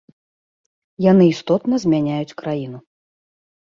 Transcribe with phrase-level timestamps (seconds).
[1.11, 2.85] Яны істотна змяняюць краіну.